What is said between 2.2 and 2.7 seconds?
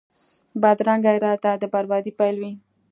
وي